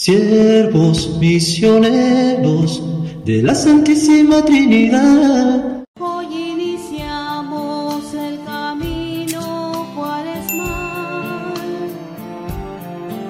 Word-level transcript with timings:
siervos 0.00 1.18
misioneros 1.18 2.82
de 3.26 3.42
la 3.42 3.54
Santísima 3.54 4.42
Trinidad. 4.42 5.84
Hoy 6.00 6.24
iniciamos 6.24 8.14
el 8.14 8.42
camino 8.46 9.92
cuaresmal. 9.94 11.52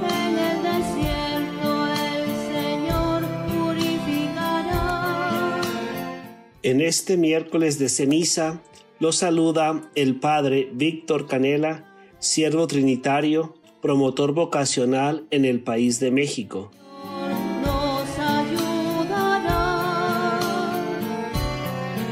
En 0.06 0.38
el 0.38 0.62
desierto 0.62 1.88
el 2.06 2.28
Señor 2.54 3.24
purificará. 3.48 4.80
En 6.62 6.80
este 6.80 7.16
miércoles 7.16 7.80
de 7.80 7.88
ceniza 7.88 8.62
lo 9.00 9.10
saluda 9.10 9.90
el 9.96 10.20
Padre 10.20 10.70
Víctor 10.72 11.26
Canela, 11.26 11.84
siervo 12.20 12.68
trinitario 12.68 13.59
promotor 13.80 14.32
vocacional 14.32 15.26
en 15.30 15.44
el 15.44 15.60
país 15.60 16.00
de 16.00 16.10
México. 16.10 16.70
Nos 17.62 18.18
ayudará 18.18 19.68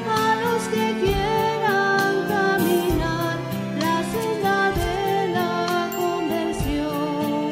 a 0.07 0.41
los 0.43 0.63
que 0.69 0.95
quieran 1.05 2.29
caminar 2.29 3.39
la 3.79 4.05
senda 4.13 4.71
de 4.71 5.33
la 5.33 5.91
conversión. 5.97 7.51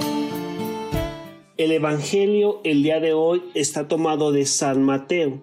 El 1.56 1.72
Evangelio 1.72 2.60
el 2.64 2.82
día 2.82 3.00
de 3.00 3.12
hoy 3.12 3.42
está 3.54 3.88
tomado 3.88 4.32
de 4.32 4.46
San 4.46 4.82
Mateo, 4.82 5.42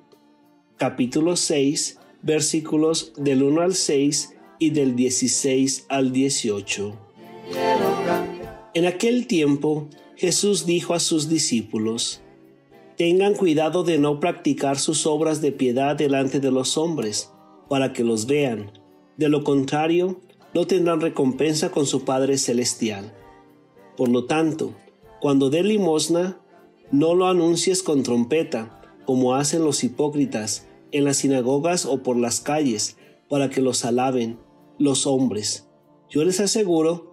capítulo 0.78 1.36
6, 1.36 2.00
versículos 2.24 3.14
del 3.18 3.44
1 3.44 3.62
al 3.62 3.76
6 3.76 4.36
y 4.60 4.72
del 4.72 4.96
16 4.96 5.86
al 5.90 6.12
18. 6.12 7.03
En 8.76 8.88
aquel 8.88 9.28
tiempo 9.28 9.88
Jesús 10.16 10.66
dijo 10.66 10.96
a 10.96 11.00
sus 11.00 11.30
discípulos, 11.30 12.22
Tengan 12.98 13.36
cuidado 13.36 13.84
de 13.84 14.00
no 14.00 14.20
practicar 14.20 14.80
sus 14.80 15.06
obras 15.06 15.42
de 15.42 15.52
piedad 15.52 15.96
delante 15.96 16.40
de 16.40 16.52
los 16.52 16.76
hombres, 16.78 17.32
para 17.70 17.94
que 17.94 18.04
los 18.04 18.26
vean. 18.26 18.72
De 19.18 19.30
lo 19.30 19.44
contrario, 19.44 20.22
no 20.56 20.66
tendrán 20.66 21.02
recompensa 21.02 21.70
con 21.70 21.86
su 21.86 22.04
Padre 22.04 22.40
Celestial. 22.40 23.14
Por 23.96 24.10
lo 24.10 24.26
tanto, 24.26 24.74
cuando 25.22 25.52
dé 25.52 25.64
limosna, 25.64 26.40
no 26.92 27.14
lo 27.14 27.28
anuncies 27.28 27.84
con 27.84 28.02
trompeta, 28.02 28.82
como 29.06 29.36
hacen 29.36 29.64
los 29.64 29.84
hipócritas 29.84 30.68
en 30.92 31.06
las 31.06 31.18
sinagogas 31.18 31.86
o 31.86 32.02
por 32.02 32.18
las 32.18 32.42
calles, 32.42 32.98
para 33.30 33.50
que 33.52 33.62
los 33.62 33.86
alaben 33.86 34.40
los 34.80 35.06
hombres. 35.06 35.68
Yo 36.10 36.24
les 36.24 36.40
aseguro 36.40 37.13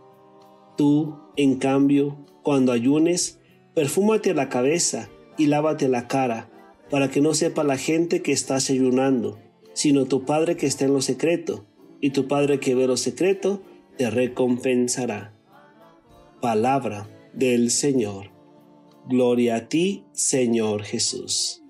Tú, 0.81 1.19
en 1.35 1.59
cambio, 1.59 2.25
cuando 2.41 2.71
ayunes, 2.71 3.39
perfúmate 3.75 4.33
la 4.33 4.49
cabeza 4.49 5.09
y 5.37 5.45
lávate 5.45 5.87
la 5.87 6.07
cara, 6.07 6.49
para 6.89 7.11
que 7.11 7.21
no 7.21 7.35
sepa 7.35 7.63
la 7.63 7.77
gente 7.77 8.23
que 8.23 8.31
estás 8.31 8.71
ayunando, 8.71 9.37
sino 9.73 10.05
tu 10.05 10.25
Padre 10.25 10.57
que 10.57 10.65
está 10.65 10.85
en 10.85 10.93
lo 10.93 11.01
secreto, 11.03 11.67
y 11.99 12.09
tu 12.09 12.27
Padre 12.27 12.59
que 12.59 12.73
ve 12.73 12.87
lo 12.87 12.97
secreto, 12.97 13.61
te 13.95 14.09
recompensará. 14.09 15.35
Palabra 16.41 17.07
del 17.31 17.69
Señor. 17.69 18.31
Gloria 19.07 19.57
a 19.57 19.69
ti, 19.69 20.05
Señor 20.13 20.81
Jesús. 20.81 21.61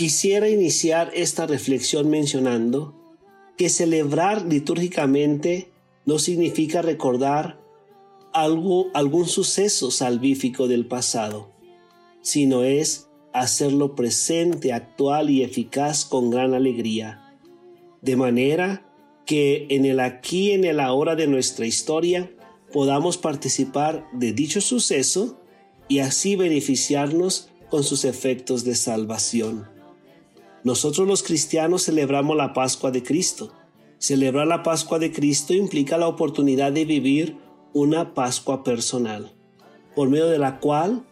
Quisiera 0.00 0.48
iniciar 0.48 1.10
esta 1.12 1.46
reflexión 1.46 2.08
mencionando 2.08 2.94
que 3.58 3.68
celebrar 3.68 4.46
litúrgicamente 4.46 5.68
no 6.06 6.18
significa 6.18 6.80
recordar 6.80 7.60
algún 8.32 9.26
suceso 9.28 9.90
salvífico 9.90 10.68
del 10.68 10.86
pasado, 10.86 11.50
sino 12.22 12.62
es 12.62 13.10
hacerlo 13.34 13.94
presente, 13.94 14.72
actual 14.72 15.28
y 15.28 15.42
eficaz 15.42 16.06
con 16.06 16.30
gran 16.30 16.54
alegría. 16.54 17.36
De 18.00 18.16
manera 18.16 18.90
que 19.26 19.66
en 19.68 19.84
el 19.84 20.00
aquí 20.00 20.48
y 20.48 20.52
en 20.52 20.64
el 20.64 20.80
ahora 20.80 21.14
de 21.14 21.26
nuestra 21.26 21.66
historia 21.66 22.30
podamos 22.72 23.18
participar 23.18 24.08
de 24.14 24.32
dicho 24.32 24.62
suceso 24.62 25.42
y 25.88 25.98
así 25.98 26.36
beneficiarnos 26.36 27.50
con 27.68 27.84
sus 27.84 28.06
efectos 28.06 28.64
de 28.64 28.74
salvación. 28.76 29.79
Nosotros 30.62 31.08
los 31.08 31.22
cristianos 31.22 31.84
celebramos 31.84 32.36
la 32.36 32.52
Pascua 32.52 32.90
de 32.90 33.02
Cristo. 33.02 33.52
Celebrar 33.98 34.46
la 34.46 34.62
Pascua 34.62 34.98
de 34.98 35.10
Cristo 35.10 35.54
implica 35.54 35.96
la 35.96 36.06
oportunidad 36.06 36.72
de 36.72 36.84
vivir 36.84 37.38
una 37.72 38.12
Pascua 38.12 38.62
personal, 38.62 39.32
por 39.94 40.10
medio 40.10 40.26
de 40.26 40.38
la 40.38 40.60
cual, 40.60 41.06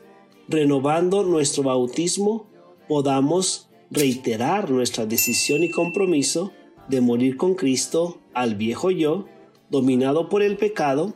renovando 0.49 1.23
nuestro 1.23 1.63
bautismo, 1.63 2.47
podamos 2.89 3.71
reiterar 3.91 4.71
nuestra 4.71 5.07
decisión 5.07 5.63
y 5.63 5.71
compromiso 5.71 6.53
de 6.89 7.01
morir 7.01 7.37
con 7.37 7.55
Cristo 7.55 8.19
al 8.35 8.55
viejo 8.55 8.91
yo, 8.91 9.27
dominado 9.71 10.29
por 10.29 10.43
el 10.43 10.57
pecado, 10.57 11.15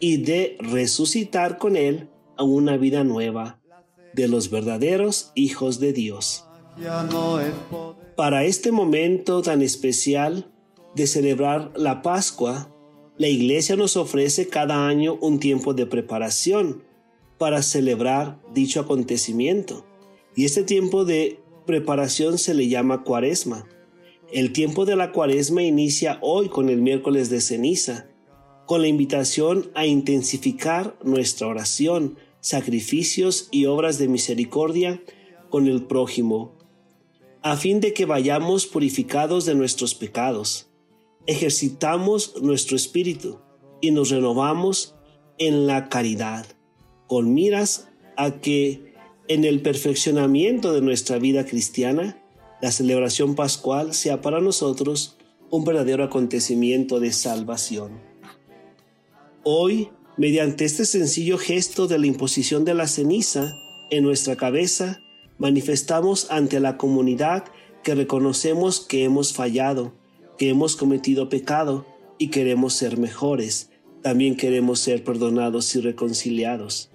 y 0.00 0.18
de 0.18 0.56
resucitar 0.60 1.58
con 1.58 1.76
Él 1.76 2.08
a 2.36 2.44
una 2.44 2.76
vida 2.76 3.04
nueva 3.04 3.60
de 4.14 4.28
los 4.28 4.50
verdaderos 4.50 5.32
hijos 5.34 5.80
de 5.80 5.92
Dios. 5.92 6.47
Para 8.16 8.44
este 8.44 8.72
momento 8.72 9.42
tan 9.42 9.62
especial 9.62 10.50
de 10.94 11.06
celebrar 11.06 11.72
la 11.76 12.02
Pascua, 12.02 12.72
la 13.16 13.28
Iglesia 13.28 13.74
nos 13.76 13.96
ofrece 13.96 14.48
cada 14.48 14.86
año 14.86 15.18
un 15.20 15.40
tiempo 15.40 15.74
de 15.74 15.86
preparación 15.86 16.84
para 17.36 17.62
celebrar 17.62 18.40
dicho 18.54 18.80
acontecimiento. 18.80 19.84
Y 20.36 20.44
este 20.44 20.62
tiempo 20.62 21.04
de 21.04 21.40
preparación 21.66 22.38
se 22.38 22.54
le 22.54 22.68
llama 22.68 23.02
cuaresma. 23.02 23.66
El 24.32 24.52
tiempo 24.52 24.84
de 24.84 24.96
la 24.96 25.10
cuaresma 25.12 25.62
inicia 25.62 26.18
hoy 26.20 26.48
con 26.48 26.68
el 26.68 26.80
miércoles 26.80 27.28
de 27.28 27.40
ceniza, 27.40 28.08
con 28.66 28.82
la 28.82 28.88
invitación 28.88 29.70
a 29.74 29.86
intensificar 29.86 30.96
nuestra 31.02 31.46
oración, 31.46 32.18
sacrificios 32.40 33.48
y 33.50 33.66
obras 33.66 33.98
de 33.98 34.08
misericordia 34.08 35.02
con 35.50 35.66
el 35.66 35.84
prójimo, 35.84 36.57
a 37.42 37.56
fin 37.56 37.80
de 37.80 37.92
que 37.92 38.06
vayamos 38.06 38.66
purificados 38.66 39.44
de 39.44 39.54
nuestros 39.54 39.94
pecados 39.94 40.68
ejercitamos 41.28 42.40
nuestro 42.40 42.74
espíritu 42.74 43.38
y 43.82 43.90
nos 43.90 44.08
renovamos 44.08 44.94
en 45.36 45.66
la 45.66 45.90
caridad, 45.90 46.46
con 47.06 47.34
miras 47.34 47.88
a 48.16 48.40
que 48.40 48.94
en 49.28 49.44
el 49.44 49.60
perfeccionamiento 49.60 50.72
de 50.72 50.80
nuestra 50.80 51.18
vida 51.18 51.44
cristiana, 51.44 52.18
la 52.62 52.72
celebración 52.72 53.34
pascual 53.34 53.92
sea 53.92 54.22
para 54.22 54.40
nosotros 54.40 55.18
un 55.50 55.64
verdadero 55.64 56.02
acontecimiento 56.02 56.98
de 56.98 57.12
salvación. 57.12 58.00
Hoy, 59.44 59.90
mediante 60.16 60.64
este 60.64 60.86
sencillo 60.86 61.36
gesto 61.36 61.86
de 61.86 61.98
la 61.98 62.06
imposición 62.06 62.64
de 62.64 62.72
la 62.72 62.88
ceniza 62.88 63.52
en 63.90 64.02
nuestra 64.02 64.36
cabeza, 64.36 65.02
manifestamos 65.38 66.30
ante 66.30 66.60
la 66.60 66.76
comunidad 66.76 67.44
que 67.82 67.94
reconocemos 67.94 68.80
que 68.80 69.04
hemos 69.04 69.32
fallado, 69.32 69.94
que 70.36 70.50
hemos 70.50 70.76
cometido 70.76 71.28
pecado 71.28 71.86
y 72.18 72.28
queremos 72.28 72.74
ser 72.74 72.98
mejores. 72.98 73.70
También 74.02 74.36
queremos 74.36 74.80
ser 74.80 75.04
perdonados 75.04 75.74
y 75.74 75.80
reconciliados. 75.80 76.90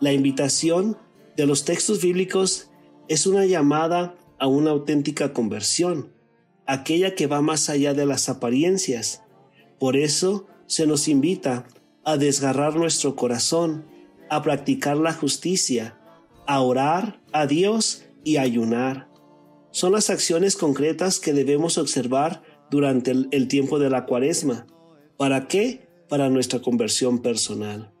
La 0.00 0.12
invitación 0.12 0.96
de 1.36 1.46
los 1.46 1.64
textos 1.64 2.02
bíblicos 2.02 2.70
es 3.08 3.26
una 3.26 3.46
llamada 3.46 4.16
a 4.38 4.46
una 4.46 4.70
auténtica 4.70 5.32
conversión, 5.32 6.12
aquella 6.66 7.14
que 7.14 7.26
va 7.26 7.40
más 7.40 7.68
allá 7.70 7.94
de 7.94 8.06
las 8.06 8.28
apariencias. 8.28 9.22
Por 9.78 9.96
eso 9.96 10.46
se 10.66 10.86
nos 10.86 11.08
invita 11.08 11.66
a 12.04 12.16
desgarrar 12.16 12.76
nuestro 12.76 13.16
corazón, 13.16 13.86
a 14.30 14.42
practicar 14.42 14.96
la 14.96 15.12
justicia, 15.12 15.98
a 16.46 16.60
orar 16.60 17.17
a 17.32 17.46
Dios 17.46 18.04
y 18.24 18.36
ayunar. 18.36 19.08
Son 19.70 19.92
las 19.92 20.10
acciones 20.10 20.56
concretas 20.56 21.20
que 21.20 21.32
debemos 21.32 21.78
observar 21.78 22.42
durante 22.70 23.10
el, 23.10 23.48
tiempo 23.48 23.78
de 23.78 23.90
la 23.90 24.06
cuaresma. 24.06 24.66
¿Para 25.16 25.48
qué? 25.48 25.88
Para 26.08 26.28
nuestra 26.28 26.60
conversión 26.60 27.20
personal. 27.20 27.92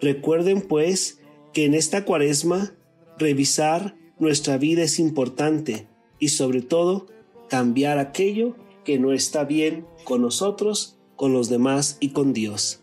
Recuerden 0.00 0.62
pues 0.62 1.20
que 1.52 1.64
en 1.64 1.74
esta 1.74 2.04
cuaresma 2.04 2.74
revisar 3.18 3.96
nuestra 4.18 4.58
vida 4.58 4.82
es 4.82 4.98
importante 4.98 5.88
y 6.18 6.28
sobre 6.28 6.62
todo 6.62 7.06
cambiar 7.48 7.98
aquello 7.98 8.56
que 8.84 8.98
no 8.98 9.12
está 9.12 9.44
bien 9.44 9.86
con 10.04 10.22
nosotros, 10.22 10.98
con 11.16 11.32
los 11.32 11.48
demás 11.48 11.98
y 12.00 12.10
con 12.10 12.32
Dios. 12.32 12.82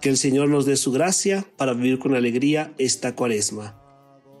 Que 0.00 0.10
el 0.10 0.16
Señor 0.16 0.48
nos 0.48 0.64
dé 0.64 0.76
su 0.76 0.92
gracia 0.92 1.46
para 1.56 1.72
vivir 1.72 1.98
con 1.98 2.14
alegría 2.14 2.72
esta 2.78 3.14
cuaresma. 3.14 3.77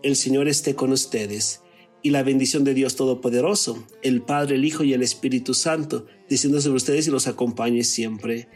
El 0.02 0.14
Señor 0.14 0.46
esté 0.46 0.76
con 0.76 0.92
ustedes 0.92 1.62
y 2.02 2.10
la 2.10 2.22
bendición 2.22 2.62
de 2.62 2.72
Dios 2.72 2.94
Todopoderoso, 2.94 3.84
el 4.02 4.22
Padre, 4.22 4.54
el 4.54 4.64
Hijo 4.64 4.84
y 4.84 4.92
el 4.92 5.02
Espíritu 5.02 5.54
Santo, 5.54 6.06
diciendo 6.28 6.60
sobre 6.60 6.76
ustedes 6.76 7.08
y 7.08 7.10
los 7.10 7.26
acompañe 7.26 7.82
siempre. 7.82 8.48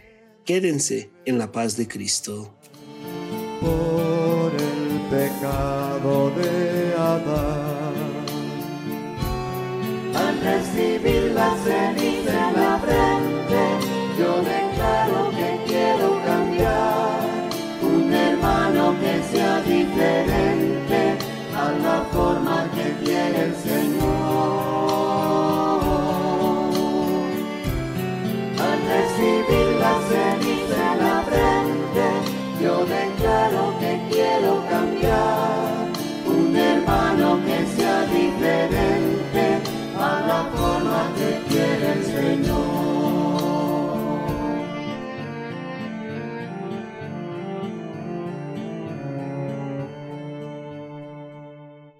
Quédense 0.45 1.11
en 1.25 1.39
la 1.39 1.51
paz 1.51 1.77
de 1.77 1.89
Cristo. 1.89 2.55
Por 3.61 4.53
el 4.53 5.01
pecado 5.11 6.31
de 6.31 6.95
Adán, 6.95 7.95
al 10.15 10.41
recibir 10.41 11.33
la 11.33 11.57
ceniza 11.65 12.42